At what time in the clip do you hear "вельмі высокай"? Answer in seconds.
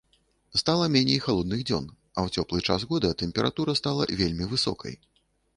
4.23-4.99